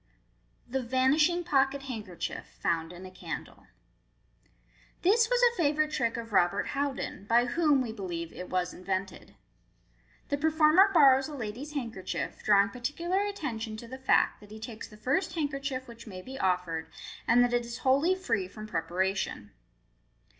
[0.67, 3.67] Thb Vanishing Pocket Handkerchief, found in a Candle.
[5.03, 9.35] —This was a favourite trick of Robert Houdin, by whom, we believe, it was invented.
[10.29, 14.59] The performer borrows a lady's handker chief, drawing particular attention to the fact that he
[14.59, 16.89] takes the first handkerchief which may be offered,
[17.27, 19.51] and that it is wholly free from preparation.